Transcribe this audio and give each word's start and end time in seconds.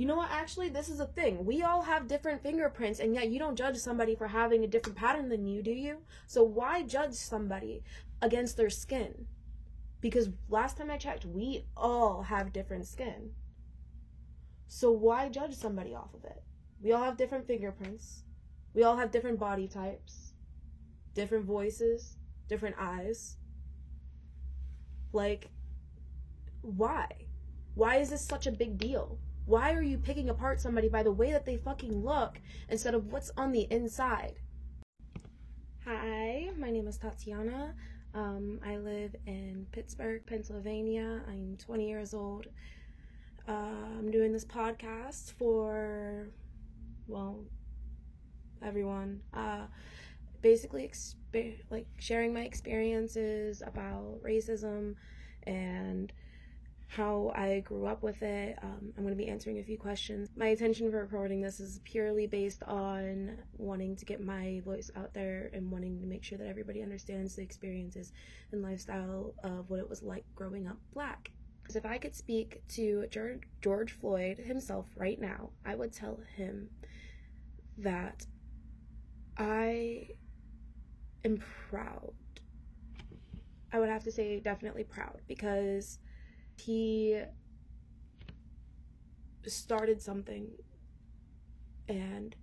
You 0.00 0.06
know 0.06 0.16
what? 0.16 0.30
Actually, 0.30 0.70
this 0.70 0.88
is 0.88 0.98
a 0.98 1.04
thing. 1.04 1.44
We 1.44 1.62
all 1.62 1.82
have 1.82 2.08
different 2.08 2.42
fingerprints, 2.42 3.00
and 3.00 3.14
yet 3.14 3.28
you 3.28 3.38
don't 3.38 3.54
judge 3.54 3.76
somebody 3.76 4.14
for 4.14 4.28
having 4.28 4.64
a 4.64 4.66
different 4.66 4.96
pattern 4.96 5.28
than 5.28 5.44
you, 5.44 5.62
do 5.62 5.72
you? 5.72 5.98
So 6.26 6.42
why 6.42 6.84
judge 6.84 7.12
somebody 7.12 7.82
against 8.22 8.56
their 8.56 8.70
skin? 8.70 9.26
Because 10.00 10.30
last 10.48 10.78
time 10.78 10.90
I 10.90 10.96
checked, 10.96 11.26
we 11.26 11.66
all 11.76 12.22
have 12.22 12.50
different 12.50 12.86
skin. 12.86 13.32
So 14.68 14.90
why 14.90 15.28
judge 15.28 15.52
somebody 15.52 15.94
off 15.94 16.14
of 16.14 16.24
it? 16.24 16.42
We 16.82 16.92
all 16.92 17.04
have 17.04 17.18
different 17.18 17.46
fingerprints. 17.46 18.22
We 18.72 18.84
all 18.84 18.96
have 18.96 19.10
different 19.10 19.38
body 19.38 19.68
types, 19.68 20.32
different 21.12 21.44
voices, 21.44 22.16
different 22.48 22.76
eyes. 22.78 23.36
Like, 25.12 25.50
why? 26.62 27.06
Why 27.74 27.96
is 27.96 28.08
this 28.08 28.24
such 28.24 28.46
a 28.46 28.50
big 28.50 28.78
deal? 28.78 29.18
Why 29.50 29.72
are 29.72 29.82
you 29.82 29.98
picking 29.98 30.30
apart 30.30 30.60
somebody 30.60 30.88
by 30.88 31.02
the 31.02 31.10
way 31.10 31.32
that 31.32 31.44
they 31.44 31.56
fucking 31.56 32.04
look 32.04 32.40
instead 32.68 32.94
of 32.94 33.10
what's 33.10 33.32
on 33.36 33.50
the 33.50 33.66
inside? 33.68 34.34
Hi, 35.84 36.50
my 36.56 36.70
name 36.70 36.86
is 36.86 36.96
Tatyana. 36.96 37.72
Um, 38.14 38.60
I 38.64 38.76
live 38.76 39.16
in 39.26 39.66
Pittsburgh, 39.72 40.24
Pennsylvania. 40.24 41.22
I'm 41.26 41.56
20 41.56 41.88
years 41.88 42.14
old. 42.14 42.46
Uh, 43.48 43.96
I'm 43.98 44.12
doing 44.12 44.32
this 44.32 44.44
podcast 44.44 45.32
for, 45.32 46.28
well, 47.08 47.40
everyone. 48.62 49.20
Uh, 49.34 49.66
basically, 50.42 50.88
exp- 50.88 51.56
like 51.70 51.88
sharing 51.98 52.32
my 52.32 52.42
experiences 52.42 53.64
about 53.66 54.20
racism 54.24 54.94
and 55.42 56.12
how 56.90 57.30
I 57.36 57.60
grew 57.60 57.86
up 57.86 58.02
with 58.02 58.20
it. 58.20 58.58
Um, 58.62 58.92
I'm 58.96 59.04
going 59.04 59.16
to 59.16 59.22
be 59.22 59.28
answering 59.28 59.60
a 59.60 59.62
few 59.62 59.78
questions. 59.78 60.28
My 60.36 60.48
intention 60.48 60.90
for 60.90 61.00
recording 61.00 61.40
this 61.40 61.60
is 61.60 61.80
purely 61.84 62.26
based 62.26 62.64
on 62.64 63.38
wanting 63.56 63.94
to 63.94 64.04
get 64.04 64.24
my 64.24 64.60
voice 64.64 64.90
out 64.96 65.14
there 65.14 65.50
and 65.52 65.70
wanting 65.70 66.00
to 66.00 66.06
make 66.06 66.24
sure 66.24 66.36
that 66.38 66.48
everybody 66.48 66.82
understands 66.82 67.36
the 67.36 67.42
experiences 67.42 68.12
and 68.50 68.60
lifestyle 68.60 69.34
of 69.44 69.70
what 69.70 69.78
it 69.78 69.88
was 69.88 70.02
like 70.02 70.24
growing 70.34 70.66
up 70.66 70.78
black. 70.92 71.30
Because 71.62 71.76
if 71.76 71.86
I 71.86 71.96
could 71.96 72.16
speak 72.16 72.60
to 72.70 73.06
George, 73.08 73.42
George 73.62 73.92
Floyd 73.92 74.38
himself 74.38 74.86
right 74.96 75.20
now, 75.20 75.50
I 75.64 75.76
would 75.76 75.92
tell 75.92 76.18
him 76.34 76.70
that 77.78 78.26
I 79.38 80.08
am 81.24 81.40
proud. 81.68 82.14
I 83.72 83.78
would 83.78 83.88
have 83.88 84.02
to 84.02 84.10
say 84.10 84.40
definitely 84.40 84.82
proud 84.82 85.20
because 85.28 86.00
he 86.60 87.20
started 89.46 90.00
something 90.00 90.48
and 91.88 92.36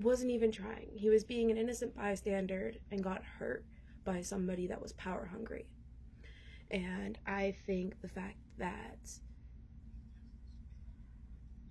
wasn't 0.00 0.30
even 0.30 0.50
trying. 0.50 0.90
He 0.94 1.10
was 1.10 1.24
being 1.24 1.50
an 1.50 1.56
innocent 1.56 1.94
bystander 1.94 2.72
and 2.90 3.02
got 3.02 3.22
hurt 3.22 3.64
by 4.04 4.22
somebody 4.22 4.66
that 4.66 4.80
was 4.80 4.92
power 4.94 5.28
hungry. 5.30 5.66
And 6.70 7.18
I 7.26 7.54
think 7.66 8.00
the 8.00 8.08
fact 8.08 8.38
that 8.58 9.10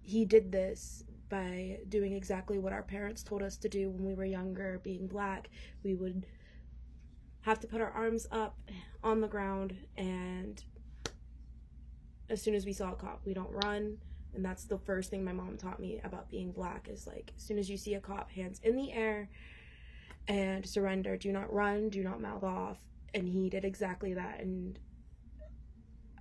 he 0.01 0.25
did 0.25 0.51
this 0.51 1.03
by 1.29 1.79
doing 1.89 2.13
exactly 2.13 2.59
what 2.59 2.73
our 2.73 2.83
parents 2.83 3.23
told 3.23 3.43
us 3.43 3.57
to 3.57 3.69
do 3.69 3.89
when 3.89 4.05
we 4.05 4.13
were 4.13 4.25
younger, 4.25 4.79
being 4.83 5.07
black, 5.07 5.49
we 5.83 5.93
would 5.95 6.25
have 7.41 7.59
to 7.59 7.67
put 7.67 7.81
our 7.81 7.91
arms 7.91 8.27
up 8.31 8.57
on 9.03 9.21
the 9.21 9.27
ground 9.27 9.75
and 9.97 10.63
as 12.29 12.41
soon 12.41 12.53
as 12.53 12.65
we 12.65 12.73
saw 12.73 12.91
a 12.91 12.95
cop 12.95 13.21
we 13.25 13.33
don't 13.33 13.51
run. 13.63 13.97
And 14.35 14.45
that's 14.45 14.65
the 14.65 14.77
first 14.77 15.09
thing 15.09 15.23
my 15.25 15.31
mom 15.33 15.57
taught 15.57 15.79
me 15.79 15.99
about 16.03 16.29
being 16.29 16.51
black 16.51 16.87
is 16.87 17.07
like 17.07 17.33
as 17.35 17.43
soon 17.43 17.57
as 17.57 17.69
you 17.69 17.77
see 17.77 17.95
a 17.95 17.99
cop 17.99 18.29
hands 18.29 18.59
in 18.63 18.75
the 18.75 18.91
air 18.93 19.29
and 20.27 20.65
surrender. 20.65 21.17
Do 21.17 21.31
not 21.31 21.51
run 21.51 21.89
do 21.89 22.03
not 22.03 22.21
mouth 22.21 22.43
off. 22.43 22.77
And 23.13 23.27
he 23.27 23.49
did 23.49 23.65
exactly 23.65 24.13
that 24.13 24.39
and 24.39 24.77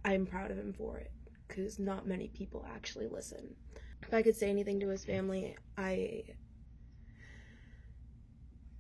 i'm 0.05 0.25
proud 0.25 0.51
of 0.51 0.57
him 0.57 0.73
for 0.73 0.97
it 0.99 1.11
because 1.47 1.79
not 1.79 2.07
many 2.07 2.29
people 2.29 2.67
actually 2.73 3.09
listen. 3.09 3.55
If 4.03 4.15
i 4.15 4.23
could 4.23 4.37
say 4.37 4.49
anything 4.49 4.81
to 4.81 4.89
his 4.89 5.05
family 5.05 5.57
i 5.77 6.23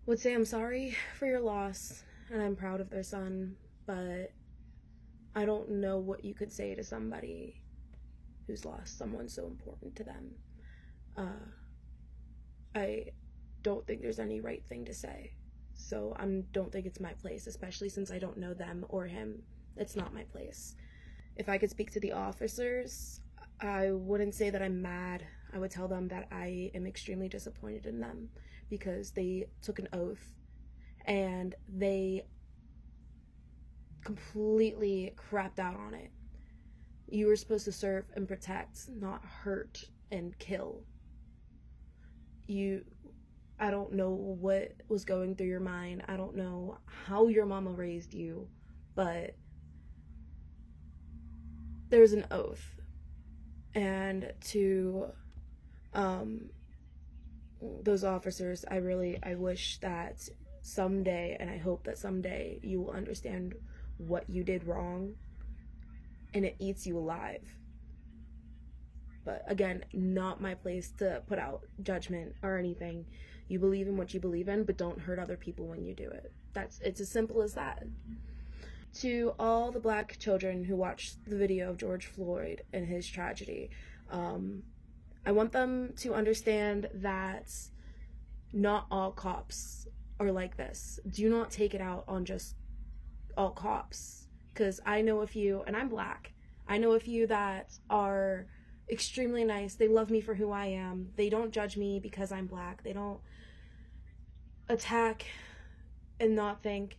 would 0.06 0.18
say 0.18 0.32
i'm 0.32 0.46
sorry 0.46 0.96
for 1.18 1.26
your 1.26 1.40
loss 1.40 2.02
and 2.30 2.42
I'm 2.42 2.56
proud 2.56 2.80
of 2.80 2.90
their 2.90 3.02
son, 3.02 3.56
but 3.86 4.32
I 5.34 5.44
don't 5.44 5.70
know 5.70 5.98
what 5.98 6.24
you 6.24 6.34
could 6.34 6.52
say 6.52 6.74
to 6.74 6.84
somebody 6.84 7.62
who's 8.46 8.64
lost 8.64 8.98
someone 8.98 9.28
so 9.28 9.46
important 9.46 9.94
to 9.96 10.04
them. 10.04 10.34
Uh, 11.16 11.46
I 12.74 13.06
don't 13.62 13.86
think 13.86 14.02
there's 14.02 14.18
any 14.18 14.40
right 14.40 14.64
thing 14.66 14.84
to 14.86 14.94
say. 14.94 15.32
So 15.74 16.14
I 16.18 16.24
don't 16.52 16.72
think 16.72 16.86
it's 16.86 17.00
my 17.00 17.12
place, 17.12 17.46
especially 17.46 17.88
since 17.88 18.10
I 18.10 18.18
don't 18.18 18.36
know 18.36 18.54
them 18.54 18.84
or 18.88 19.06
him. 19.06 19.42
It's 19.76 19.96
not 19.96 20.14
my 20.14 20.24
place. 20.24 20.74
If 21.36 21.48
I 21.48 21.56
could 21.56 21.70
speak 21.70 21.92
to 21.92 22.00
the 22.00 22.12
officers, 22.12 23.20
I 23.60 23.92
wouldn't 23.92 24.34
say 24.34 24.50
that 24.50 24.62
I'm 24.62 24.82
mad. 24.82 25.24
I 25.52 25.58
would 25.58 25.70
tell 25.70 25.88
them 25.88 26.08
that 26.08 26.28
I 26.32 26.70
am 26.74 26.86
extremely 26.86 27.28
disappointed 27.28 27.86
in 27.86 28.00
them 28.00 28.28
because 28.68 29.12
they 29.12 29.46
took 29.62 29.78
an 29.78 29.88
oath 29.92 30.34
and 31.08 31.54
they 31.74 32.22
completely 34.04 35.14
crapped 35.16 35.58
out 35.58 35.74
on 35.74 35.94
it. 35.94 36.10
You 37.10 37.26
were 37.26 37.36
supposed 37.36 37.64
to 37.64 37.72
serve 37.72 38.04
and 38.14 38.28
protect, 38.28 38.90
not 38.90 39.24
hurt 39.24 39.82
and 40.12 40.38
kill. 40.38 40.84
You 42.46 42.84
I 43.58 43.70
don't 43.70 43.94
know 43.94 44.10
what 44.10 44.72
was 44.88 45.04
going 45.04 45.34
through 45.34 45.48
your 45.48 45.60
mind. 45.60 46.04
I 46.06 46.16
don't 46.16 46.36
know 46.36 46.78
how 46.86 47.26
your 47.26 47.44
mama 47.44 47.70
raised 47.70 48.14
you, 48.14 48.46
but 48.94 49.34
there's 51.88 52.12
an 52.12 52.26
oath. 52.30 52.64
And 53.74 54.32
to 54.48 55.06
um 55.94 56.50
those 57.60 58.04
officers, 58.04 58.66
I 58.70 58.76
really 58.76 59.18
I 59.22 59.34
wish 59.34 59.78
that 59.80 60.28
someday, 60.68 61.36
and 61.40 61.50
I 61.50 61.58
hope 61.58 61.84
that 61.84 61.98
someday 61.98 62.60
you 62.62 62.80
will 62.80 62.92
understand 62.92 63.54
what 63.96 64.28
you 64.28 64.44
did 64.44 64.64
wrong 64.64 65.14
and 66.34 66.44
it 66.44 66.56
eats 66.58 66.86
you 66.86 66.96
alive. 66.98 67.42
But 69.24 69.44
again, 69.46 69.84
not 69.92 70.40
my 70.40 70.54
place 70.54 70.90
to 70.98 71.22
put 71.26 71.38
out 71.38 71.64
judgment 71.82 72.34
or 72.42 72.56
anything. 72.56 73.06
You 73.48 73.58
believe 73.58 73.88
in 73.88 73.96
what 73.96 74.14
you 74.14 74.20
believe 74.20 74.48
in, 74.48 74.64
but 74.64 74.76
don't 74.76 75.00
hurt 75.00 75.18
other 75.18 75.36
people 75.36 75.66
when 75.66 75.84
you 75.84 75.94
do 75.94 76.08
it. 76.08 76.32
That's 76.52 76.80
it's 76.80 77.00
as 77.00 77.10
simple 77.10 77.42
as 77.42 77.54
that. 77.54 77.84
To 79.00 79.34
all 79.38 79.70
the 79.70 79.80
black 79.80 80.18
children 80.18 80.64
who 80.64 80.76
watched 80.76 81.24
the 81.26 81.36
video 81.36 81.70
of 81.70 81.76
George 81.76 82.06
Floyd 82.06 82.62
and 82.72 82.86
his 82.86 83.06
tragedy, 83.06 83.70
um, 84.10 84.62
I 85.26 85.32
want 85.32 85.52
them 85.52 85.92
to 85.98 86.14
understand 86.14 86.88
that 86.94 87.52
not 88.52 88.86
all 88.90 89.10
cops 89.10 89.86
are 90.20 90.32
like 90.32 90.56
this. 90.56 90.98
Do 91.08 91.28
not 91.28 91.50
take 91.50 91.74
it 91.74 91.80
out 91.80 92.04
on 92.08 92.24
just 92.24 92.56
all 93.36 93.50
cops 93.50 94.26
because 94.48 94.80
I 94.84 95.02
know 95.02 95.20
a 95.20 95.26
few, 95.26 95.62
and 95.66 95.76
I'm 95.76 95.88
black. 95.88 96.32
I 96.66 96.78
know 96.78 96.92
a 96.92 97.00
few 97.00 97.26
that 97.28 97.72
are 97.88 98.46
extremely 98.90 99.44
nice. 99.44 99.74
They 99.74 99.88
love 99.88 100.10
me 100.10 100.20
for 100.20 100.34
who 100.34 100.50
I 100.50 100.66
am. 100.66 101.10
They 101.16 101.28
don't 101.28 101.52
judge 101.52 101.76
me 101.76 102.00
because 102.00 102.32
I'm 102.32 102.46
black. 102.46 102.82
They 102.82 102.92
don't 102.92 103.20
attack 104.68 105.26
and 106.20 106.34
not 106.34 106.62
think 106.62 106.98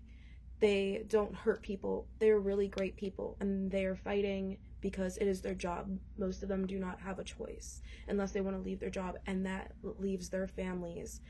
they 0.60 1.04
don't 1.08 1.36
hurt 1.36 1.62
people. 1.62 2.08
They're 2.20 2.40
really 2.40 2.68
great 2.68 2.96
people 2.96 3.38
and 3.40 3.72
they're 3.72 3.96
fighting 3.96 4.58
because 4.82 5.18
it 5.18 5.28
is 5.28 5.42
their 5.42 5.54
job. 5.54 5.98
Most 6.18 6.44
of 6.44 6.50
them 6.50 6.66
do 6.66 6.80
not 6.80 7.00
have 7.02 7.20
a 7.20 7.24
choice 7.24 7.82
unless 8.08 8.32
they 8.32 8.42
want 8.42 8.56
to 8.56 8.64
leave 8.64 8.80
their 8.80 8.90
job, 8.90 9.18
and 9.28 9.46
that 9.46 9.74
leaves 9.84 10.30
their 10.30 10.48
families 10.48 11.22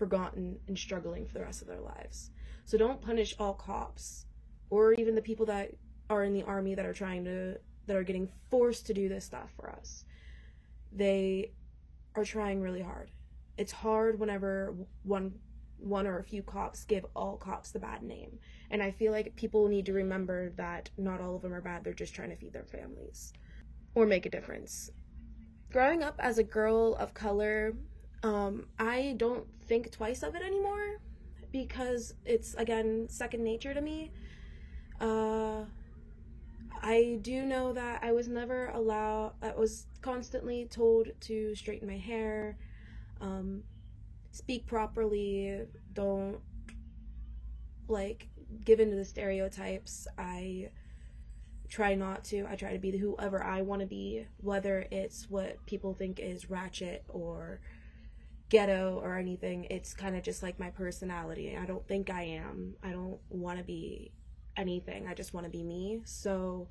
forgotten 0.00 0.58
and 0.66 0.78
struggling 0.78 1.26
for 1.26 1.34
the 1.34 1.44
rest 1.44 1.60
of 1.60 1.68
their 1.68 1.82
lives. 1.82 2.30
So 2.64 2.78
don't 2.78 3.02
punish 3.02 3.34
all 3.38 3.52
cops 3.52 4.24
or 4.70 4.94
even 4.94 5.14
the 5.14 5.20
people 5.20 5.44
that 5.46 5.72
are 6.08 6.24
in 6.24 6.32
the 6.32 6.42
army 6.42 6.74
that 6.74 6.86
are 6.86 6.94
trying 6.94 7.22
to 7.26 7.58
that 7.86 7.96
are 7.96 8.02
getting 8.02 8.30
forced 8.50 8.86
to 8.86 8.94
do 8.94 9.10
this 9.10 9.26
stuff 9.26 9.50
for 9.54 9.68
us. 9.68 10.06
They 10.90 11.52
are 12.14 12.24
trying 12.24 12.62
really 12.62 12.80
hard. 12.80 13.10
It's 13.58 13.72
hard 13.72 14.18
whenever 14.18 14.74
one 15.02 15.34
one 15.76 16.06
or 16.06 16.18
a 16.18 16.24
few 16.24 16.42
cops 16.42 16.84
give 16.84 17.04
all 17.14 17.36
cops 17.36 17.70
the 17.70 17.78
bad 17.78 18.02
name. 18.02 18.38
And 18.70 18.82
I 18.82 18.92
feel 18.92 19.12
like 19.12 19.36
people 19.36 19.68
need 19.68 19.84
to 19.86 19.92
remember 19.92 20.50
that 20.56 20.88
not 20.96 21.20
all 21.20 21.36
of 21.36 21.42
them 21.42 21.52
are 21.52 21.60
bad. 21.60 21.84
They're 21.84 21.92
just 21.92 22.14
trying 22.14 22.30
to 22.30 22.36
feed 22.36 22.54
their 22.54 22.64
families 22.64 23.34
or 23.94 24.06
make 24.06 24.24
a 24.24 24.30
difference. 24.30 24.90
Growing 25.70 26.02
up 26.02 26.16
as 26.18 26.38
a 26.38 26.42
girl 26.42 26.94
of 26.96 27.12
color, 27.12 27.74
um, 28.22 28.66
I 28.78 29.14
don't 29.16 29.46
think 29.66 29.90
twice 29.90 30.22
of 30.22 30.34
it 30.34 30.42
anymore 30.42 31.00
because 31.52 32.14
it's 32.24 32.54
again 32.54 33.06
second 33.08 33.42
nature 33.42 33.74
to 33.74 33.80
me. 33.80 34.10
Uh, 35.00 35.64
I 36.82 37.18
do 37.20 37.44
know 37.44 37.72
that 37.72 38.02
I 38.02 38.12
was 38.12 38.28
never 38.28 38.68
allowed, 38.68 39.32
I 39.42 39.52
was 39.52 39.86
constantly 40.02 40.66
told 40.70 41.08
to 41.22 41.54
straighten 41.54 41.86
my 41.86 41.98
hair, 41.98 42.56
um, 43.20 43.62
speak 44.30 44.66
properly, 44.66 45.62
don't 45.92 46.38
like 47.88 48.28
give 48.64 48.80
into 48.80 48.96
the 48.96 49.04
stereotypes. 49.04 50.06
I 50.16 50.70
try 51.68 51.94
not 51.94 52.24
to. 52.24 52.46
I 52.48 52.56
try 52.56 52.72
to 52.72 52.78
be 52.78 52.96
whoever 52.96 53.42
I 53.42 53.62
want 53.62 53.80
to 53.80 53.86
be, 53.86 54.26
whether 54.38 54.86
it's 54.90 55.28
what 55.28 55.64
people 55.66 55.94
think 55.94 56.18
is 56.18 56.50
ratchet 56.50 57.04
or 57.08 57.60
ghetto 58.50 59.00
or 59.02 59.16
anything. 59.16 59.66
It's 59.70 59.94
kind 59.94 60.16
of 60.16 60.22
just 60.22 60.42
like 60.42 60.58
my 60.58 60.70
personality. 60.70 61.56
I 61.56 61.64
don't 61.64 61.86
think 61.86 62.10
I 62.10 62.22
am. 62.22 62.74
I 62.82 62.90
don't 62.90 63.18
want 63.30 63.58
to 63.58 63.64
be 63.64 64.12
anything. 64.56 65.06
I 65.06 65.14
just 65.14 65.32
want 65.32 65.46
to 65.46 65.50
be 65.50 65.62
me. 65.62 66.02
So 66.04 66.68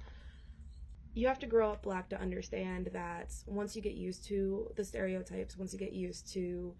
you 1.15 1.27
have 1.27 1.39
to 1.39 1.47
grow 1.47 1.71
up 1.71 1.81
black 1.81 2.09
to 2.09 2.21
understand 2.21 2.89
that 2.93 3.33
once 3.47 3.75
you 3.75 3.81
get 3.81 3.95
used 3.95 4.25
to 4.25 4.69
the 4.75 4.83
stereotypes, 4.83 5.57
once 5.57 5.73
you 5.73 5.79
get 5.79 5.93
used 5.93 6.31
to 6.33 6.75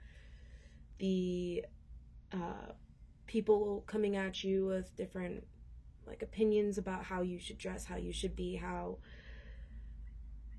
the 0.99 1.65
uh, 2.31 2.73
people 3.25 3.83
coming 3.87 4.17
at 4.17 4.43
you 4.43 4.65
with 4.65 4.95
different 4.95 5.43
like 6.05 6.21
opinions 6.21 6.77
about 6.77 7.03
how 7.03 7.21
you 7.21 7.39
should 7.39 7.57
dress, 7.57 7.85
how 7.85 7.95
you 7.95 8.11
should 8.11 8.35
be, 8.35 8.55
how 8.55 8.97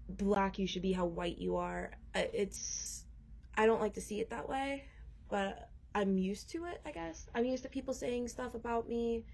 black 0.08 0.58
you 0.58 0.66
should 0.66 0.82
be, 0.82 0.92
how 0.92 1.04
white 1.04 1.38
you 1.38 1.56
are. 1.56 1.90
It's 2.14 3.04
I 3.56 3.66
don't 3.66 3.80
like 3.80 3.94
to 3.94 4.00
see 4.00 4.20
it 4.20 4.30
that 4.30 4.48
way, 4.48 4.84
but 5.28 5.70
I'm 5.94 6.18
used 6.18 6.50
to 6.50 6.64
it, 6.66 6.80
I 6.84 6.92
guess. 6.92 7.26
I'm 7.34 7.44
used 7.44 7.62
to 7.64 7.68
people 7.68 7.94
saying 7.94 8.28
stuff 8.28 8.54
about 8.54 8.88
me. 8.88 9.24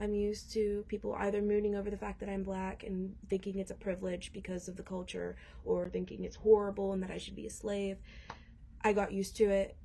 I'm 0.00 0.14
used 0.14 0.52
to 0.52 0.84
people 0.88 1.14
either 1.18 1.42
mooning 1.42 1.74
over 1.74 1.90
the 1.90 1.96
fact 1.96 2.20
that 2.20 2.28
I'm 2.28 2.44
black 2.44 2.84
and 2.84 3.16
thinking 3.28 3.58
it's 3.58 3.72
a 3.72 3.74
privilege 3.74 4.32
because 4.32 4.68
of 4.68 4.76
the 4.76 4.82
culture 4.82 5.36
or 5.64 5.88
thinking 5.88 6.24
it's 6.24 6.36
horrible 6.36 6.92
and 6.92 7.02
that 7.02 7.10
I 7.10 7.18
should 7.18 7.34
be 7.34 7.46
a 7.46 7.50
slave. 7.50 7.98
I 8.82 8.92
got 8.92 9.12
used 9.12 9.36
to 9.36 9.44
it. 9.44 9.76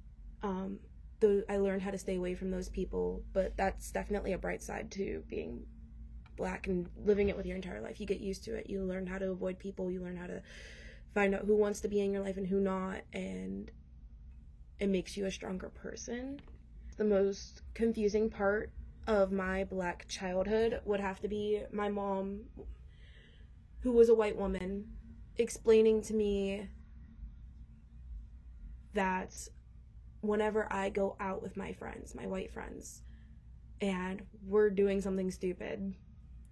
Um, 0.44 0.80
though 1.20 1.42
I 1.50 1.58
learned 1.58 1.82
how 1.82 1.92
to 1.92 1.98
stay 1.98 2.18
away 2.18 2.36
from 2.36 2.52
those 2.52 2.70
people, 2.70 3.24
but 3.34 3.58
that's 3.58 3.92
definitely 3.92 4.34
a 4.34 4.38
bright 4.38 4.62
side 4.62 4.92
to 4.92 5.24
being 5.30 5.66
black 6.36 6.68
and 6.68 6.90
living 7.06 7.30
it 7.30 7.38
with 7.38 7.46
your 7.46 7.56
entire 7.56 7.82
life. 7.82 8.00
You 8.00 8.06
get 8.06 8.20
used 8.20 8.44
to 8.46 8.56
it. 8.56 8.70
You 8.70 8.84
learn 8.84 9.08
how 9.08 9.18
to 9.18 9.32
avoid 9.32 9.58
people. 9.58 9.90
You 9.90 10.02
learn 10.02 10.18
how 10.18 10.28
to 10.28 10.42
find 11.14 11.36
out 11.36 11.46
who 11.46 11.56
wants 11.56 11.82
to 11.82 11.88
be 11.88 12.02
in 12.02 12.12
your 12.12 12.24
life 12.24 12.38
and 12.38 12.48
who 12.48 12.60
not, 12.60 13.02
and 13.14 13.72
it 14.80 14.88
makes 14.88 15.16
you 15.16 15.26
a 15.26 15.32
stronger 15.32 15.70
person. 15.70 16.42
The 16.98 17.04
most 17.04 17.62
confusing 17.74 18.30
part 18.30 18.72
of 19.08 19.32
my 19.32 19.64
black 19.66 20.08
childhood 20.08 20.82
would 20.86 21.00
have 21.00 21.20
to 21.22 21.28
be 21.28 21.62
my 21.72 21.90
mom, 21.90 22.42
who 23.82 23.92
was 23.92 24.10
a 24.10 24.16
white 24.16 24.38
woman, 24.38 24.86
explaining 25.38 26.02
to 26.04 26.14
me 26.14 26.68
that 28.94 29.34
whenever 30.22 30.72
I 30.72 30.90
go 30.90 31.16
out 31.20 31.42
with 31.42 31.58
my 31.58 31.74
friends, 31.74 32.16
my 32.16 32.28
white 32.28 32.52
friends, 32.52 33.02
and 33.82 34.22
we're 34.46 34.70
doing 34.70 35.02
something 35.02 35.30
stupid, 35.32 35.96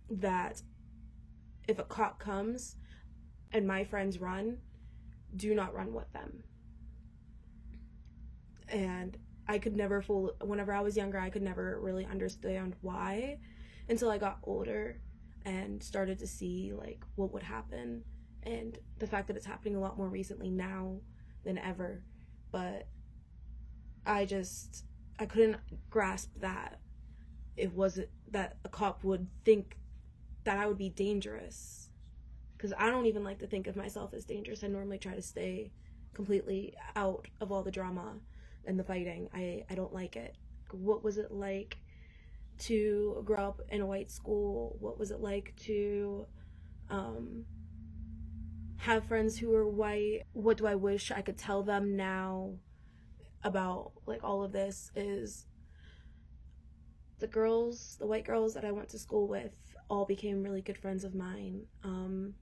that 0.09 0.61
if 1.67 1.79
a 1.79 1.83
cop 1.83 2.19
comes 2.19 2.75
and 3.51 3.67
my 3.67 3.83
friends 3.83 4.19
run, 4.19 4.57
do 5.35 5.53
not 5.55 5.73
run 5.73 5.93
with 5.93 6.11
them. 6.13 6.43
And 8.69 9.17
I 9.47 9.59
could 9.59 9.75
never 9.75 10.01
full 10.01 10.33
whenever 10.41 10.73
I 10.73 10.81
was 10.81 10.95
younger, 10.95 11.19
I 11.19 11.29
could 11.29 11.41
never 11.41 11.79
really 11.81 12.05
understand 12.05 12.75
why 12.81 13.39
until 13.89 14.09
I 14.09 14.17
got 14.17 14.39
older 14.43 15.01
and 15.43 15.81
started 15.83 16.19
to 16.19 16.27
see 16.27 16.71
like 16.73 17.03
what 17.15 17.33
would 17.33 17.43
happen 17.43 18.03
and 18.43 18.77
the 18.99 19.07
fact 19.07 19.27
that 19.27 19.35
it's 19.35 19.45
happening 19.45 19.75
a 19.75 19.79
lot 19.79 19.97
more 19.97 20.07
recently 20.07 20.49
now 20.49 20.97
than 21.43 21.57
ever. 21.57 22.03
But 22.51 22.87
I 24.05 24.25
just 24.25 24.85
I 25.19 25.25
couldn't 25.25 25.57
grasp 25.89 26.31
that 26.39 26.79
it 27.57 27.73
wasn't 27.73 28.09
that 28.31 28.57
a 28.63 28.69
cop 28.69 29.03
would 29.03 29.27
think 29.43 29.77
that 30.43 30.57
I 30.57 30.65
would 30.65 30.77
be 30.77 30.89
dangerous. 30.89 31.80
Because 32.61 32.77
I 32.77 32.91
don't 32.91 33.07
even 33.07 33.23
like 33.23 33.39
to 33.39 33.47
think 33.47 33.65
of 33.65 33.75
myself 33.75 34.13
as 34.13 34.23
dangerous. 34.23 34.63
I 34.63 34.67
normally 34.67 34.99
try 34.99 35.15
to 35.15 35.21
stay 35.23 35.71
completely 36.13 36.75
out 36.95 37.27
of 37.39 37.51
all 37.51 37.63
the 37.63 37.71
drama 37.71 38.13
and 38.65 38.77
the 38.77 38.83
fighting. 38.83 39.29
I, 39.33 39.63
I 39.67 39.73
don't 39.73 39.91
like 39.91 40.15
it. 40.15 40.35
What 40.69 41.03
was 41.03 41.17
it 41.17 41.31
like 41.31 41.77
to 42.59 43.23
grow 43.25 43.47
up 43.47 43.61
in 43.69 43.81
a 43.81 43.85
white 43.87 44.11
school? 44.11 44.77
What 44.79 44.99
was 44.99 45.09
it 45.09 45.21
like 45.21 45.55
to 45.61 46.27
um, 46.91 47.45
have 48.77 49.05
friends 49.05 49.39
who 49.39 49.49
were 49.49 49.67
white? 49.67 50.21
What 50.33 50.57
do 50.57 50.67
I 50.67 50.75
wish 50.75 51.09
I 51.09 51.23
could 51.23 51.39
tell 51.39 51.63
them 51.63 51.95
now 51.95 52.53
about 53.43 53.93
like 54.05 54.23
all 54.23 54.43
of 54.43 54.51
this 54.51 54.91
is 54.95 55.47
the 57.17 57.25
girls, 57.25 57.97
the 57.99 58.05
white 58.05 58.25
girls 58.25 58.53
that 58.53 58.65
I 58.65 58.71
went 58.71 58.89
to 58.89 58.99
school 58.99 59.27
with 59.27 59.51
all 59.89 60.05
became 60.05 60.43
really 60.43 60.61
good 60.61 60.77
friends 60.77 61.03
of 61.03 61.15
mine. 61.15 61.63
Um, 61.83 62.35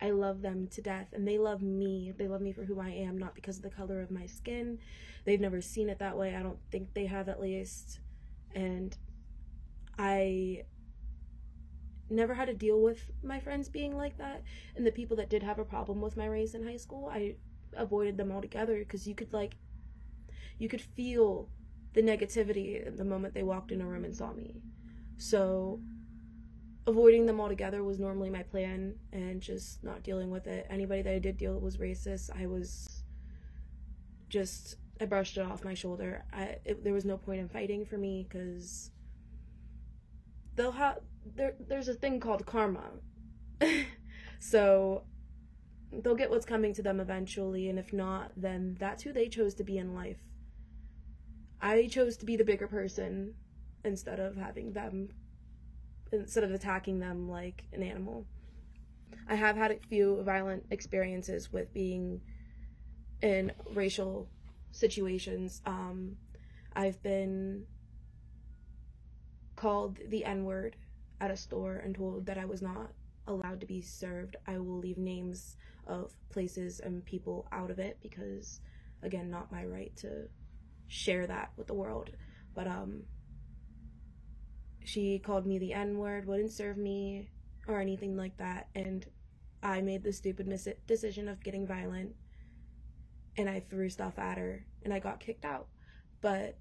I 0.00 0.10
love 0.10 0.42
them 0.42 0.66
to 0.68 0.82
death 0.82 1.08
and 1.12 1.26
they 1.26 1.38
love 1.38 1.62
me. 1.62 2.12
They 2.16 2.28
love 2.28 2.40
me 2.40 2.52
for 2.52 2.64
who 2.64 2.80
I 2.80 2.88
am, 2.90 3.18
not 3.18 3.34
because 3.34 3.58
of 3.58 3.62
the 3.62 3.70
color 3.70 4.00
of 4.00 4.10
my 4.10 4.26
skin. 4.26 4.78
They've 5.24 5.40
never 5.40 5.60
seen 5.60 5.88
it 5.88 5.98
that 5.98 6.16
way. 6.16 6.34
I 6.34 6.42
don't 6.42 6.58
think 6.70 6.94
they 6.94 7.06
have, 7.06 7.28
at 7.28 7.40
least. 7.40 8.00
And 8.54 8.96
I 9.98 10.64
never 12.08 12.34
had 12.34 12.46
to 12.46 12.54
deal 12.54 12.80
with 12.80 13.10
my 13.22 13.40
friends 13.40 13.68
being 13.68 13.96
like 13.96 14.16
that. 14.18 14.42
And 14.74 14.86
the 14.86 14.92
people 14.92 15.16
that 15.18 15.30
did 15.30 15.42
have 15.42 15.58
a 15.58 15.64
problem 15.64 16.00
with 16.00 16.16
my 16.16 16.26
race 16.26 16.54
in 16.54 16.66
high 16.66 16.78
school, 16.78 17.10
I 17.12 17.36
avoided 17.76 18.16
them 18.16 18.32
altogether 18.32 18.78
because 18.78 19.06
you 19.06 19.14
could, 19.14 19.32
like, 19.32 19.56
you 20.58 20.68
could 20.68 20.80
feel 20.80 21.48
the 21.92 22.02
negativity 22.02 22.96
the 22.96 23.04
moment 23.04 23.34
they 23.34 23.42
walked 23.42 23.72
in 23.72 23.80
a 23.80 23.86
room 23.86 24.04
and 24.04 24.16
saw 24.16 24.32
me. 24.32 24.62
So 25.18 25.80
avoiding 26.90 27.26
them 27.26 27.40
altogether 27.40 27.82
was 27.82 27.98
normally 27.98 28.30
my 28.30 28.42
plan 28.42 28.94
and 29.12 29.40
just 29.40 29.82
not 29.82 30.02
dealing 30.02 30.30
with 30.30 30.46
it. 30.46 30.66
Anybody 30.68 31.02
that 31.02 31.14
I 31.14 31.18
did 31.18 31.38
deal 31.38 31.54
with 31.54 31.62
was 31.62 31.76
racist. 31.78 32.30
I 32.38 32.46
was 32.46 33.02
just 34.28 34.76
I 35.00 35.06
brushed 35.06 35.38
it 35.38 35.46
off 35.46 35.64
my 35.64 35.74
shoulder. 35.74 36.24
I 36.32 36.58
it, 36.64 36.84
there 36.84 36.92
was 36.92 37.04
no 37.04 37.16
point 37.16 37.40
in 37.40 37.48
fighting 37.48 37.86
for 37.86 37.96
me 37.96 38.26
because 38.28 38.90
they'll 40.56 40.72
have 40.72 40.98
there. 41.34 41.54
There's 41.58 41.88
a 41.88 41.94
thing 41.94 42.20
called 42.20 42.44
karma, 42.44 42.90
so 44.38 45.04
they'll 45.92 46.14
get 46.14 46.30
what's 46.30 46.46
coming 46.46 46.74
to 46.74 46.82
them 46.82 47.00
eventually, 47.00 47.68
and 47.68 47.78
if 47.78 47.92
not, 47.92 48.32
then 48.36 48.76
that's 48.78 49.02
who 49.02 49.12
they 49.12 49.28
chose 49.28 49.54
to 49.54 49.64
be 49.64 49.78
in 49.78 49.94
life. 49.94 50.20
I 51.62 51.86
chose 51.86 52.16
to 52.18 52.26
be 52.26 52.36
the 52.36 52.44
bigger 52.44 52.66
person 52.66 53.34
instead 53.84 54.20
of 54.20 54.36
having 54.36 54.72
them 54.72 55.08
instead 56.12 56.44
of 56.44 56.52
attacking 56.52 56.98
them 56.98 57.28
like 57.28 57.64
an 57.72 57.82
animal. 57.82 58.26
I 59.28 59.34
have 59.34 59.56
had 59.56 59.70
a 59.70 59.78
few 59.88 60.22
violent 60.22 60.64
experiences 60.70 61.52
with 61.52 61.72
being 61.72 62.20
in 63.22 63.52
racial 63.74 64.28
situations. 64.72 65.62
Um, 65.66 66.16
I've 66.74 67.02
been 67.02 67.64
called 69.56 69.98
the 70.08 70.24
N 70.24 70.44
word 70.44 70.76
at 71.20 71.30
a 71.30 71.36
store 71.36 71.76
and 71.76 71.94
told 71.94 72.26
that 72.26 72.38
I 72.38 72.44
was 72.44 72.62
not 72.62 72.92
allowed 73.26 73.60
to 73.60 73.66
be 73.66 73.82
served. 73.82 74.36
I 74.46 74.58
will 74.58 74.78
leave 74.78 74.98
names 74.98 75.56
of 75.86 76.12
places 76.30 76.80
and 76.80 77.04
people 77.04 77.46
out 77.52 77.70
of 77.70 77.78
it 77.78 77.98
because, 78.02 78.60
again, 79.02 79.30
not 79.30 79.52
my 79.52 79.64
right 79.64 79.94
to 79.98 80.28
share 80.88 81.26
that 81.26 81.50
with 81.56 81.66
the 81.66 81.74
world. 81.74 82.10
But 82.54 82.66
um, 82.66 83.02
she 84.84 85.18
called 85.18 85.46
me 85.46 85.58
the 85.58 85.72
N 85.72 85.98
word, 85.98 86.26
wouldn't 86.26 86.52
serve 86.52 86.76
me 86.76 87.28
or 87.66 87.80
anything 87.80 88.16
like 88.16 88.36
that, 88.38 88.68
and 88.74 89.06
I 89.62 89.80
made 89.82 90.02
the 90.02 90.12
stupid 90.12 90.46
mis- 90.46 90.68
decision 90.86 91.28
of 91.28 91.42
getting 91.42 91.66
violent, 91.66 92.14
and 93.36 93.48
I 93.48 93.60
threw 93.60 93.88
stuff 93.90 94.18
at 94.18 94.38
her, 94.38 94.64
and 94.82 94.92
I 94.92 94.98
got 94.98 95.20
kicked 95.20 95.44
out. 95.44 95.68
But 96.20 96.58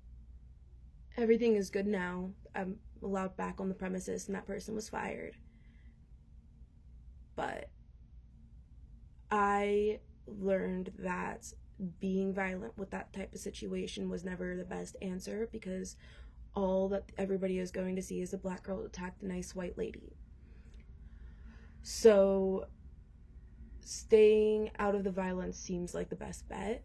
everything 1.18 1.56
is 1.56 1.70
good 1.70 1.88
now. 1.88 2.32
I'm 2.56 2.78
allowed 3.02 3.38
back 3.38 3.60
on 3.60 3.70
the 3.70 3.76
premises, 3.76 4.28
and 4.28 4.36
that 4.36 4.48
person 4.48 4.76
was 4.76 4.90
fired. 4.90 5.36
But 7.36 7.70
I 9.32 10.00
learned 10.28 10.92
that 11.00 11.54
being 12.00 12.34
violent 12.34 12.78
with 12.78 12.92
that 12.92 13.14
type 13.14 13.34
of 13.34 13.40
situation 13.40 14.10
was 14.10 14.26
never 14.26 14.56
the 14.56 14.66
best 14.66 14.98
answer 15.02 15.48
because 15.52 15.96
all 16.60 16.90
that 16.90 17.12
everybody 17.18 17.58
is 17.58 17.72
going 17.72 17.96
to 17.96 18.02
see 18.02 18.22
is 18.22 18.34
a 18.34 18.38
black 18.38 18.64
girl 18.64 18.86
attack 18.86 19.18
the 19.20 19.28
nice 19.28 19.56
white 19.56 19.78
lady. 19.78 20.18
So 21.82 22.66
staying 23.80 24.72
out 24.78 24.94
of 24.94 25.04
the 25.04 25.12
violence 25.12 25.58
seems 25.58 25.94
like 25.94 26.10
the 26.10 26.16
best 26.16 26.48
bet. 26.50 26.84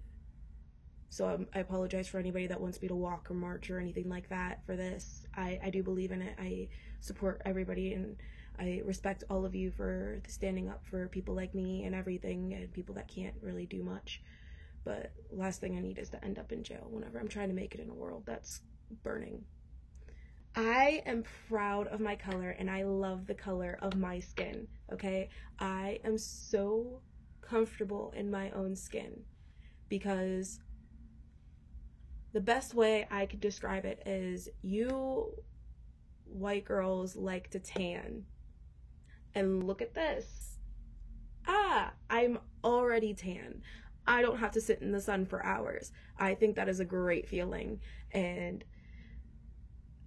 So 1.08 1.28
um, 1.28 1.46
I 1.54 1.58
apologize 1.58 2.08
for 2.08 2.18
anybody 2.18 2.46
that 2.46 2.60
wants 2.60 2.80
me 2.80 2.88
to 2.88 2.94
walk 2.94 3.30
or 3.30 3.34
march 3.34 3.68
or 3.70 3.78
anything 3.78 4.08
like 4.08 4.28
that 4.28 4.64
for 4.64 4.76
this. 4.76 5.26
I, 5.36 5.58
I 5.62 5.70
do 5.70 5.82
believe 5.82 6.12
in 6.12 6.22
it. 6.22 6.36
I 6.38 6.68
support 7.00 7.42
everybody 7.44 7.94
and 7.94 8.16
I 8.58 8.80
respect 8.84 9.24
all 9.28 9.44
of 9.44 9.54
you 9.54 9.72
for 9.72 10.20
standing 10.28 10.68
up 10.68 10.86
for 10.86 11.08
people 11.08 11.34
like 11.34 11.54
me 11.54 11.84
and 11.84 11.94
everything 11.94 12.54
and 12.54 12.72
people 12.72 12.94
that 12.94 13.08
can't 13.08 13.34
really 13.42 13.66
do 13.66 13.82
much. 13.82 14.22
But 14.84 15.12
last 15.30 15.60
thing 15.60 15.76
I 15.76 15.80
need 15.80 15.98
is 15.98 16.10
to 16.10 16.24
end 16.24 16.38
up 16.38 16.52
in 16.52 16.62
jail 16.62 16.86
whenever 16.90 17.18
I'm 17.18 17.28
trying 17.28 17.48
to 17.48 17.54
make 17.54 17.74
it 17.74 17.80
in 17.80 17.90
a 17.90 17.94
world 17.94 18.22
that's 18.26 18.60
burning. 19.02 19.44
I 20.56 21.02
am 21.04 21.24
proud 21.48 21.88
of 21.88 22.00
my 22.00 22.14
color 22.14 22.50
and 22.50 22.70
I 22.70 22.84
love 22.84 23.26
the 23.26 23.34
color 23.34 23.78
of 23.82 23.96
my 23.96 24.20
skin, 24.20 24.68
okay? 24.92 25.28
I 25.58 25.98
am 26.04 26.16
so 26.16 27.00
comfortable 27.40 28.12
in 28.16 28.30
my 28.30 28.50
own 28.50 28.76
skin 28.76 29.24
because 29.88 30.60
the 32.32 32.40
best 32.40 32.74
way 32.74 33.06
I 33.10 33.26
could 33.26 33.40
describe 33.40 33.84
it 33.84 34.02
is 34.06 34.48
you 34.62 35.34
white 36.24 36.64
girls 36.64 37.16
like 37.16 37.50
to 37.50 37.58
tan. 37.58 38.24
And 39.34 39.66
look 39.66 39.82
at 39.82 39.94
this. 39.94 40.58
Ah, 41.46 41.92
I'm 42.08 42.38
already 42.62 43.14
tan. 43.14 43.62
I 44.06 44.22
don't 44.22 44.38
have 44.38 44.52
to 44.52 44.60
sit 44.60 44.82
in 44.82 44.92
the 44.92 45.00
sun 45.00 45.26
for 45.26 45.44
hours. 45.44 45.90
I 46.18 46.34
think 46.34 46.56
that 46.56 46.68
is 46.68 46.80
a 46.80 46.84
great 46.84 47.28
feeling. 47.28 47.80
And 48.12 48.64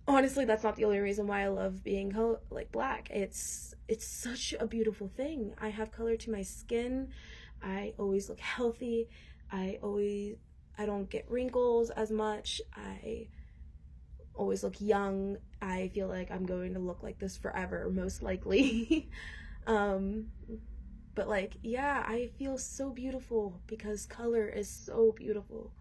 honestly, 0.08 0.46
that's 0.46 0.64
not 0.64 0.76
the 0.76 0.86
only 0.86 1.00
reason 1.00 1.28
why 1.28 1.44
I 1.44 1.48
love 1.48 1.84
being 1.84 2.14
like 2.50 2.72
black. 2.72 3.10
It's 3.12 3.76
it's 3.88 4.08
such 4.08 4.54
a 4.60 4.66
beautiful 4.66 5.08
thing. 5.08 5.54
I 5.60 5.70
have 5.70 5.92
color 5.92 6.16
to 6.18 6.32
my 6.32 6.42
skin. 6.42 7.10
I 7.62 7.94
always 7.98 8.30
look 8.30 8.40
healthy. 8.40 9.10
I 9.52 9.80
always 9.82 10.36
I 10.78 10.86
don't 10.86 11.10
get 11.10 11.30
wrinkles 11.30 11.90
as 11.90 12.12
much. 12.12 12.62
I 12.76 13.28
always 14.36 14.64
look 14.64 14.80
young. 14.80 15.38
I 15.62 15.90
feel 15.94 16.08
like 16.08 16.32
I'm 16.32 16.46
going 16.46 16.74
to 16.76 16.80
look 16.80 17.02
like 17.02 17.20
this 17.20 17.36
forever, 17.36 17.90
most 17.92 18.22
likely. 18.22 19.10
um, 19.68 20.28
but 21.16 21.28
like, 21.28 21.54
yeah, 21.64 22.04
I 22.06 22.30
feel 22.38 22.60
so 22.60 22.92
beautiful 22.92 23.60
because 23.66 24.06
color 24.06 24.48
is 24.48 24.70
so 24.70 25.14
beautiful. 25.18 25.72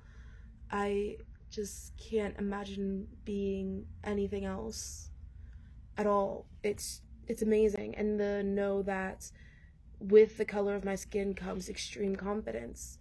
I 0.70 1.18
just 1.50 1.92
can't 1.96 2.36
imagine 2.38 3.06
being 3.24 3.86
anything 4.04 4.44
else 4.44 5.10
at 5.96 6.06
all. 6.06 6.46
It's 6.62 7.02
it's 7.28 7.42
amazing 7.42 7.96
and 7.96 8.20
the 8.20 8.42
know 8.44 8.82
that 8.82 9.30
with 9.98 10.36
the 10.36 10.44
color 10.44 10.74
of 10.74 10.84
my 10.84 10.94
skin 10.94 11.34
comes 11.34 11.68
extreme 11.68 12.14
confidence. 12.16 12.98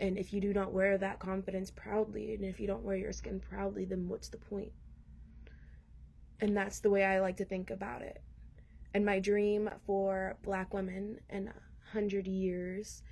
And 0.00 0.16
if 0.16 0.32
you 0.32 0.40
do 0.40 0.52
not 0.52 0.72
wear 0.72 0.96
that 0.98 1.18
confidence 1.18 1.70
proudly, 1.70 2.34
and 2.34 2.44
if 2.44 2.60
you 2.60 2.66
don't 2.66 2.84
wear 2.84 2.96
your 2.96 3.12
skin 3.12 3.40
proudly, 3.40 3.84
then 3.84 4.08
what's 4.08 4.28
the 4.28 4.38
point? 4.38 4.72
And 6.40 6.56
that's 6.56 6.80
the 6.80 6.90
way 6.90 7.04
I 7.04 7.20
like 7.20 7.36
to 7.38 7.44
think 7.44 7.70
about 7.70 8.02
it. 8.02 8.22
And 8.94 9.04
my 9.04 9.18
dream 9.18 9.68
for 9.86 10.38
black 10.42 10.72
women 10.72 11.18
in 11.30 11.48
a 11.48 11.92
hundred 11.92 12.26
years 12.26 13.02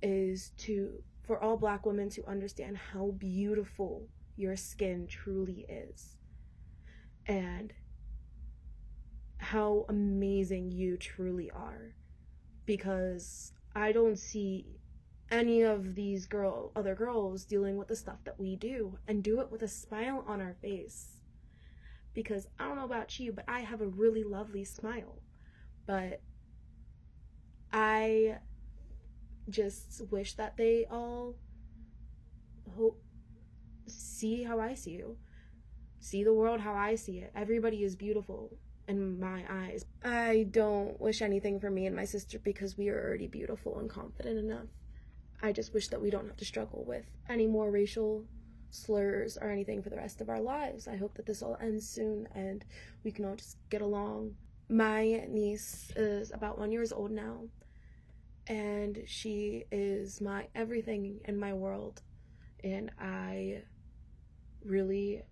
is 0.00 0.52
to 0.58 1.02
for 1.26 1.42
all 1.42 1.56
black 1.56 1.84
women 1.84 2.08
to 2.08 2.26
understand 2.26 2.76
how 2.76 3.10
beautiful 3.18 4.06
your 4.38 4.56
skin 4.56 5.06
truly 5.06 5.66
is. 5.68 6.16
And 7.26 7.72
how 9.38 9.84
amazing 9.88 10.72
you 10.72 10.96
truly 10.96 11.50
are. 11.50 11.94
Because 12.64 13.52
I 13.74 13.92
don't 13.92 14.18
see 14.18 14.78
any 15.30 15.62
of 15.62 15.94
these 15.94 16.26
girl 16.26 16.72
other 16.74 16.94
girls 16.94 17.44
dealing 17.44 17.76
with 17.76 17.88
the 17.88 17.96
stuff 17.96 18.24
that 18.24 18.38
we 18.40 18.56
do 18.56 18.96
and 19.06 19.22
do 19.22 19.40
it 19.40 19.50
with 19.50 19.62
a 19.62 19.68
smile 19.68 20.24
on 20.26 20.40
our 20.40 20.54
face 20.62 21.18
because 22.14 22.48
I 22.58 22.66
don't 22.66 22.76
know 22.76 22.86
about 22.86 23.20
you 23.20 23.32
but 23.32 23.44
I 23.46 23.60
have 23.60 23.82
a 23.82 23.86
really 23.86 24.24
lovely 24.24 24.64
smile 24.64 25.20
but 25.86 26.22
I 27.72 28.38
just 29.50 30.02
wish 30.10 30.34
that 30.34 30.56
they 30.56 30.86
all 30.90 31.36
hope 32.74 33.02
see 33.88 34.42
how 34.42 34.60
I 34.60 34.74
see 34.74 34.92
you 34.92 35.16
see 36.00 36.24
the 36.24 36.32
world 36.32 36.60
how 36.60 36.74
I 36.74 36.94
see 36.94 37.18
it 37.18 37.32
everybody 37.34 37.82
is 37.84 37.96
beautiful 37.96 38.56
in 38.86 39.18
my 39.18 39.44
eyes 39.48 39.84
I 40.04 40.46
don't 40.50 40.98
wish 41.00 41.22
anything 41.22 41.60
for 41.60 41.70
me 41.70 41.86
and 41.86 41.96
my 41.96 42.04
sister 42.04 42.38
because 42.38 42.78
we 42.78 42.88
are 42.88 42.98
already 42.98 43.26
beautiful 43.26 43.78
and 43.78 43.90
confident 43.90 44.38
enough 44.38 44.68
I 45.42 45.52
just 45.52 45.72
wish 45.72 45.88
that 45.88 46.00
we 46.00 46.10
don't 46.10 46.26
have 46.26 46.36
to 46.36 46.44
struggle 46.44 46.84
with 46.86 47.04
any 47.28 47.46
more 47.46 47.70
racial 47.70 48.24
slurs 48.70 49.38
or 49.40 49.50
anything 49.50 49.82
for 49.82 49.90
the 49.90 49.96
rest 49.96 50.20
of 50.20 50.28
our 50.28 50.40
lives. 50.40 50.88
I 50.88 50.96
hope 50.96 51.14
that 51.14 51.26
this 51.26 51.42
all 51.42 51.56
ends 51.60 51.88
soon 51.88 52.28
and 52.34 52.64
we 53.04 53.10
can 53.10 53.24
all 53.24 53.36
just 53.36 53.56
get 53.70 53.82
along. 53.82 54.34
My 54.68 55.24
niece 55.28 55.90
is 55.96 56.30
about 56.32 56.58
one 56.58 56.72
years 56.72 56.92
old 56.92 57.10
now, 57.10 57.44
and 58.46 59.02
she 59.06 59.64
is 59.72 60.20
my 60.20 60.48
everything 60.54 61.20
in 61.24 61.38
my 61.38 61.54
world. 61.54 62.02
And 62.62 62.90
I 63.00 63.62
really, 64.64 65.22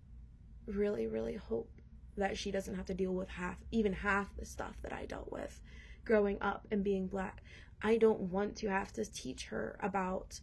really, 0.65 1.07
really 1.07 1.35
hope 1.35 1.69
that 2.17 2.37
she 2.37 2.51
doesn't 2.51 2.75
have 2.75 2.85
to 2.87 2.93
deal 2.93 3.13
with 3.13 3.29
half, 3.29 3.57
even 3.71 3.93
half 3.93 4.35
the 4.35 4.45
stuff 4.45 4.75
that 4.81 4.93
I 4.93 5.05
dealt 5.05 5.31
with 5.31 5.61
growing 6.05 6.37
up 6.41 6.67
and 6.71 6.83
being 6.83 7.07
black. 7.07 7.43
I 7.81 7.97
don't 7.97 8.21
want 8.21 8.55
to 8.57 8.69
have 8.69 8.91
to 8.93 9.05
teach 9.05 9.45
her 9.47 9.77
about 9.81 10.39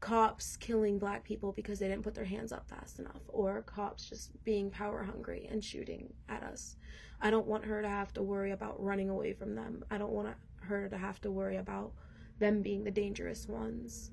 cops 0.00 0.56
killing 0.56 0.98
black 0.98 1.24
people 1.24 1.52
because 1.52 1.78
they 1.78 1.88
didn't 1.88 2.02
put 2.02 2.14
their 2.14 2.24
hands 2.24 2.52
up 2.52 2.68
fast 2.68 2.98
enough 2.98 3.22
or 3.28 3.62
cops 3.62 4.08
just 4.08 4.44
being 4.44 4.70
power 4.70 5.02
hungry 5.02 5.48
and 5.50 5.64
shooting 5.64 6.12
at 6.28 6.42
us. 6.42 6.76
I 7.20 7.30
don't 7.30 7.46
want 7.46 7.64
her 7.64 7.80
to 7.80 7.88
have 7.88 8.12
to 8.14 8.22
worry 8.22 8.50
about 8.50 8.82
running 8.82 9.08
away 9.08 9.32
from 9.32 9.54
them. 9.54 9.84
I 9.90 9.96
don't 9.96 10.12
want 10.12 10.36
her 10.60 10.88
to 10.88 10.98
have 10.98 11.20
to 11.22 11.30
worry 11.30 11.56
about 11.56 11.92
them 12.38 12.60
being 12.60 12.84
the 12.84 12.90
dangerous 12.90 13.48
ones. 13.48 14.10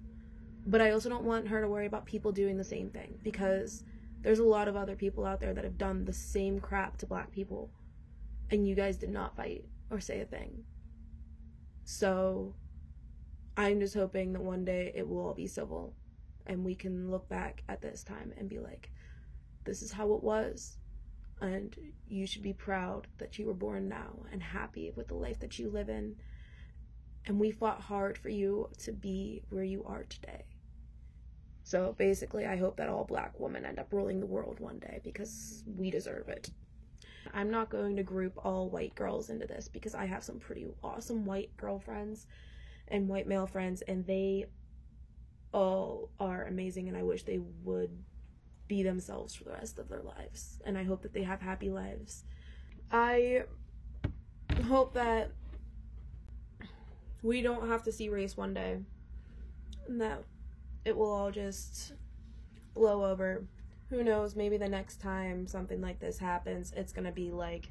But 0.65 0.81
I 0.81 0.91
also 0.91 1.09
don't 1.09 1.25
want 1.25 1.47
her 1.47 1.61
to 1.61 1.67
worry 1.67 1.85
about 1.85 2.05
people 2.05 2.31
doing 2.31 2.57
the 2.57 2.63
same 2.63 2.89
thing 2.89 3.17
because 3.21 3.83
there's 4.21 4.39
a 4.39 4.43
lot 4.43 4.67
of 4.67 4.75
other 4.75 4.95
people 4.95 5.25
out 5.25 5.41
there 5.41 5.53
that 5.53 5.63
have 5.63 5.77
done 5.77 6.05
the 6.05 6.13
same 6.13 6.59
crap 6.59 6.97
to 6.97 7.05
black 7.05 7.31
people 7.31 7.69
and 8.49 8.67
you 8.67 8.75
guys 8.75 8.97
did 8.97 9.09
not 9.09 9.35
fight 9.35 9.65
or 9.89 9.99
say 9.99 10.21
a 10.21 10.25
thing. 10.25 10.63
So 11.83 12.55
I'm 13.57 13.79
just 13.79 13.93
hoping 13.93 14.33
that 14.33 14.41
one 14.41 14.63
day 14.63 14.91
it 14.95 15.07
will 15.07 15.27
all 15.27 15.33
be 15.33 15.47
civil 15.47 15.93
and 16.47 16.63
we 16.63 16.75
can 16.75 17.11
look 17.11 17.27
back 17.27 17.63
at 17.67 17.81
this 17.81 18.03
time 18.03 18.33
and 18.37 18.49
be 18.49 18.59
like, 18.59 18.89
this 19.65 19.81
is 19.81 19.91
how 19.91 20.13
it 20.13 20.23
was. 20.23 20.77
And 21.41 21.75
you 22.07 22.25
should 22.25 22.41
be 22.41 22.53
proud 22.53 23.07
that 23.17 23.37
you 23.37 23.45
were 23.47 23.53
born 23.53 23.89
now 23.89 24.25
and 24.31 24.41
happy 24.41 24.91
with 24.95 25.07
the 25.07 25.15
life 25.15 25.39
that 25.39 25.59
you 25.59 25.69
live 25.69 25.89
in. 25.89 26.15
And 27.25 27.39
we 27.39 27.51
fought 27.51 27.81
hard 27.81 28.17
for 28.17 28.29
you 28.29 28.69
to 28.79 28.91
be 28.91 29.43
where 29.49 29.63
you 29.63 29.83
are 29.85 30.03
today. 30.03 30.43
So 31.63 31.95
basically, 31.97 32.45
I 32.45 32.57
hope 32.57 32.77
that 32.77 32.89
all 32.89 33.05
black 33.05 33.39
women 33.39 33.65
end 33.65 33.79
up 33.79 33.91
ruling 33.91 34.19
the 34.19 34.25
world 34.25 34.59
one 34.59 34.79
day 34.79 34.99
because 35.03 35.63
we 35.77 35.89
deserve 35.89 36.27
it. 36.27 36.49
I'm 37.33 37.49
not 37.49 37.69
going 37.69 37.95
to 37.95 38.03
group 38.03 38.33
all 38.43 38.69
white 38.69 38.93
girls 38.95 39.29
into 39.29 39.47
this 39.47 39.69
because 39.69 39.95
I 39.95 40.05
have 40.05 40.23
some 40.23 40.39
pretty 40.39 40.67
awesome 40.83 41.25
white 41.25 41.55
girlfriends 41.55 42.27
and 42.89 43.07
white 43.07 43.27
male 43.27 43.47
friends, 43.47 43.81
and 43.81 44.05
they 44.05 44.45
all 45.53 46.09
are 46.19 46.45
amazing, 46.45 46.89
and 46.89 46.97
I 46.97 47.03
wish 47.03 47.23
they 47.23 47.39
would 47.63 47.97
be 48.67 48.83
themselves 48.83 49.33
for 49.33 49.45
the 49.45 49.51
rest 49.51 49.79
of 49.79 49.87
their 49.87 50.03
lives. 50.03 50.61
And 50.65 50.77
I 50.77 50.83
hope 50.83 51.01
that 51.03 51.13
they 51.13 51.23
have 51.23 51.41
happy 51.41 51.69
lives. 51.69 52.25
I 52.91 53.43
hope 54.67 54.93
that 54.95 55.31
we 57.21 57.41
don't 57.41 57.69
have 57.69 57.83
to 57.83 57.91
see 57.91 58.09
race 58.09 58.35
one 58.35 58.53
day, 58.53 58.79
that 59.87 60.23
it 60.85 60.95
will 60.95 61.11
all 61.11 61.31
just 61.31 61.93
blow 62.73 63.05
over 63.05 63.43
who 63.93 64.03
knows, 64.03 64.35
maybe 64.35 64.57
the 64.57 64.67
next 64.67 64.99
time 64.99 65.45
something 65.45 65.79
like 65.79 65.99
this 65.99 66.17
happens, 66.17 66.73
it's 66.75 66.91
going 66.91 67.05
to 67.05 67.11
be 67.11 67.29
like, 67.29 67.69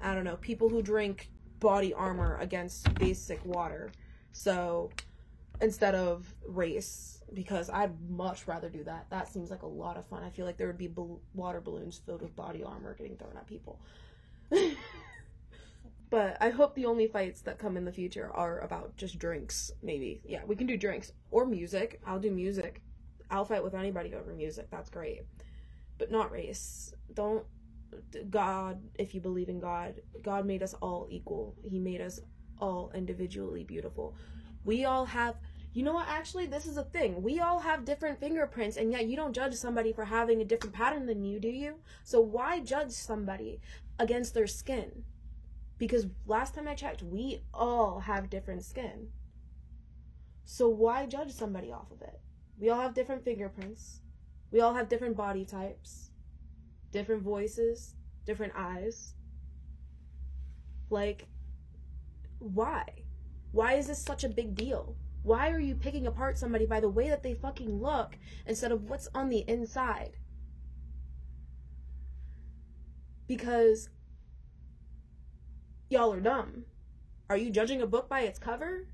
I 0.00 0.14
don't 0.14 0.24
know, 0.24 0.36
people 0.36 0.68
who 0.68 0.82
drink 0.82 1.30
BodyArmor 1.60 2.40
against 2.40 2.92
basic 2.94 3.44
water. 3.44 3.92
So 4.32 4.90
instead 5.60 5.94
of 5.94 6.34
race, 6.44 7.22
because 7.32 7.70
I'd 7.70 7.92
much 8.10 8.48
rather 8.48 8.68
do 8.68 8.82
that. 8.84 9.06
That 9.10 9.28
seems 9.28 9.48
like 9.50 9.62
a 9.62 9.66
lot 9.66 9.96
of 9.96 10.06
fun. 10.06 10.24
I 10.24 10.30
feel 10.30 10.44
like 10.44 10.56
there 10.56 10.66
would 10.66 10.78
be 10.78 10.90
water 11.34 11.60
balloons 11.60 12.00
filled 12.04 12.22
with 12.22 12.34
BodyArmor 12.34 12.98
getting 12.98 13.16
thrown 13.16 13.36
at 13.36 13.46
people. 13.46 13.78
but 16.12 16.36
I 16.42 16.50
hope 16.50 16.74
the 16.74 16.84
only 16.84 17.06
fights 17.06 17.40
that 17.40 17.58
come 17.58 17.74
in 17.74 17.86
the 17.86 17.90
future 17.90 18.30
are 18.34 18.58
about 18.58 18.94
just 18.98 19.18
drinks, 19.18 19.72
maybe. 19.82 20.20
Yeah, 20.26 20.42
we 20.46 20.54
can 20.54 20.66
do 20.66 20.76
drinks 20.76 21.10
or 21.30 21.46
music. 21.46 22.02
I'll 22.06 22.18
do 22.18 22.30
music. 22.30 22.82
I'll 23.30 23.46
fight 23.46 23.64
with 23.64 23.74
anybody 23.74 24.14
over 24.14 24.34
music. 24.34 24.66
That's 24.70 24.90
great. 24.90 25.22
But 25.96 26.10
not 26.10 26.30
race. 26.30 26.92
Don't 27.14 27.46
God, 28.28 28.82
if 28.98 29.14
you 29.14 29.22
believe 29.22 29.48
in 29.48 29.58
God, 29.58 30.02
God 30.22 30.44
made 30.44 30.62
us 30.62 30.74
all 30.82 31.06
equal. 31.10 31.56
He 31.64 31.78
made 31.78 32.02
us 32.02 32.20
all 32.58 32.92
individually 32.94 33.64
beautiful. 33.64 34.14
We 34.66 34.84
all 34.84 35.06
have 35.06 35.36
you 35.72 35.82
know 35.82 35.94
what 35.94 36.08
actually 36.08 36.44
this 36.44 36.66
is 36.66 36.76
a 36.76 36.84
thing 36.84 37.22
we 37.22 37.40
all 37.40 37.58
have 37.58 37.86
different 37.86 38.20
fingerprints 38.20 38.76
and 38.76 38.92
yet 38.92 39.06
you 39.06 39.16
don't 39.16 39.32
judge 39.32 39.54
somebody 39.54 39.90
for 39.90 40.04
having 40.04 40.42
a 40.42 40.44
different 40.44 40.74
pattern 40.74 41.06
than 41.06 41.24
you 41.24 41.40
do 41.40 41.48
you 41.48 41.76
so 42.04 42.20
why 42.20 42.60
judge 42.60 42.90
somebody 42.90 43.58
against 43.98 44.34
their 44.34 44.46
skin. 44.46 45.04
Because 45.78 46.06
last 46.26 46.54
time 46.54 46.68
I 46.68 46.74
checked, 46.74 47.02
we 47.02 47.42
all 47.52 48.00
have 48.00 48.30
different 48.30 48.64
skin. 48.64 49.08
So 50.44 50.68
why 50.68 51.06
judge 51.06 51.32
somebody 51.32 51.72
off 51.72 51.90
of 51.90 52.02
it? 52.02 52.20
We 52.58 52.70
all 52.70 52.80
have 52.80 52.94
different 52.94 53.24
fingerprints. 53.24 54.00
We 54.50 54.60
all 54.60 54.74
have 54.74 54.88
different 54.88 55.16
body 55.16 55.44
types, 55.44 56.10
different 56.90 57.22
voices, 57.22 57.94
different 58.26 58.52
eyes. 58.56 59.14
Like, 60.90 61.26
why? 62.38 62.84
Why 63.52 63.74
is 63.74 63.86
this 63.86 64.02
such 64.02 64.24
a 64.24 64.28
big 64.28 64.54
deal? 64.54 64.96
Why 65.22 65.50
are 65.50 65.60
you 65.60 65.74
picking 65.74 66.06
apart 66.06 66.36
somebody 66.36 66.66
by 66.66 66.80
the 66.80 66.88
way 66.88 67.08
that 67.08 67.22
they 67.22 67.34
fucking 67.34 67.80
look 67.80 68.16
instead 68.46 68.72
of 68.72 68.90
what's 68.90 69.08
on 69.14 69.28
the 69.28 69.44
inside? 69.48 70.16
Because 73.26 73.88
y'all 75.92 76.12
are 76.12 76.20
dumb. 76.20 76.64
Are 77.28 77.36
you 77.36 77.50
judging 77.50 77.82
a 77.82 77.86
book 77.86 78.08
by 78.08 78.22
its 78.22 78.38
cover? 78.38 78.88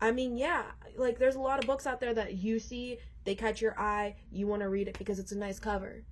I 0.00 0.12
mean, 0.12 0.36
yeah, 0.36 0.64
like 0.96 1.18
there's 1.18 1.34
a 1.34 1.40
lot 1.40 1.58
of 1.58 1.66
books 1.66 1.86
out 1.86 2.00
there 2.00 2.14
that 2.14 2.34
you 2.34 2.58
see, 2.58 2.98
they 3.24 3.34
catch 3.34 3.60
your 3.60 3.78
eye, 3.80 4.16
you 4.30 4.46
want 4.46 4.62
to 4.62 4.68
read 4.68 4.88
it 4.88 4.98
because 4.98 5.18
it's 5.18 5.32
a 5.32 5.38
nice 5.38 5.58
cover. 5.58 6.04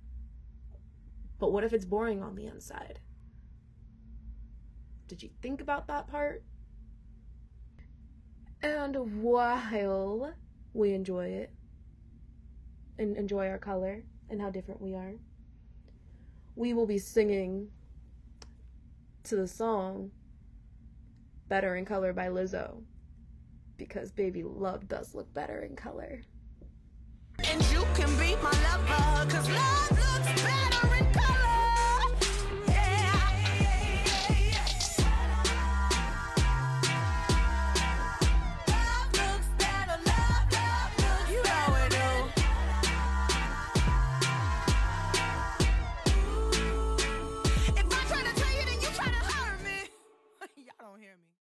But 1.39 1.51
what 1.51 1.63
if 1.63 1.71
it's 1.71 1.85
boring 1.85 2.21
on 2.21 2.35
the 2.35 2.47
inside? 2.47 2.99
Did 5.07 5.23
you 5.23 5.29
think 5.41 5.61
about 5.61 5.87
that 5.87 6.07
part? 6.07 6.43
And 8.61 9.21
while 9.21 10.33
we 10.73 10.93
enjoy 10.93 11.27
it 11.27 11.53
and 12.97 13.15
enjoy 13.15 13.47
our 13.47 13.59
color 13.59 14.03
and 14.29 14.41
how 14.41 14.49
different 14.49 14.81
we 14.81 14.95
are, 14.95 15.13
we 16.55 16.73
will 16.73 16.87
be 16.87 16.97
singing 16.97 17.69
to 19.27 19.35
the 19.35 19.47
song 19.47 20.11
Better 21.49 21.75
in 21.75 21.83
Color 21.83 22.13
by 22.13 22.27
Lizzo 22.27 22.81
because 23.77 24.11
baby 24.11 24.43
love 24.43 24.87
does 24.87 25.13
look 25.13 25.33
better 25.33 25.63
in 25.63 25.75
color. 25.75 26.21